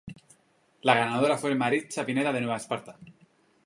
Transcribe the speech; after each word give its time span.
La 0.81 0.95
ganadora 0.95 1.37
fue 1.37 1.53
Maritza 1.53 2.03
Pineda, 2.03 2.33
de 2.33 2.41
Nueva 2.41 2.57
Esparta. 2.57 2.97